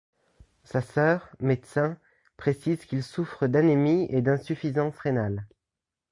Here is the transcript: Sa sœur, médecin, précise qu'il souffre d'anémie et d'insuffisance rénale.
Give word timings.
Sa 0.63 0.81
sœur, 0.81 1.29
médecin, 1.41 1.95
précise 2.35 2.85
qu'il 2.85 3.03
souffre 3.03 3.45
d'anémie 3.45 4.07
et 4.09 4.23
d'insuffisance 4.23 4.97
rénale. 4.97 5.45